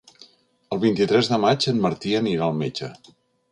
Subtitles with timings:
[0.75, 2.93] El vint-i-tres de maig en Martí anirà al metge.